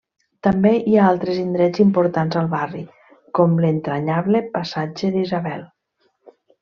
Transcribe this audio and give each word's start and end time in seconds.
També 0.45 0.69
hi 0.91 0.95
ha 1.01 1.09
altres 1.09 1.41
indrets 1.41 1.83
importants 1.83 2.39
al 2.41 2.49
barri, 2.53 2.81
com 3.41 3.53
l'entranyable 3.67 4.43
passatge 4.57 5.13
d'Isabel. 5.19 5.63